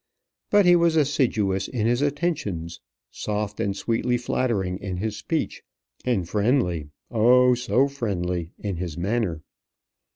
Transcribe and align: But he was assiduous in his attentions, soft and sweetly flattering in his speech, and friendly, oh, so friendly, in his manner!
But 0.49 0.65
he 0.65 0.75
was 0.75 0.95
assiduous 0.95 1.67
in 1.67 1.85
his 1.85 2.01
attentions, 2.01 2.81
soft 3.11 3.59
and 3.59 3.77
sweetly 3.77 4.17
flattering 4.17 4.79
in 4.79 4.97
his 4.97 5.15
speech, 5.15 5.61
and 6.03 6.27
friendly, 6.27 6.89
oh, 7.11 7.53
so 7.53 7.87
friendly, 7.87 8.49
in 8.57 8.77
his 8.77 8.97
manner! 8.97 9.43